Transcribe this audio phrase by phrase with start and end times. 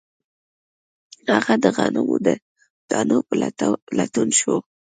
[1.35, 2.27] هغه د غنمو د
[2.89, 3.33] دانو په
[3.99, 4.55] لټون شو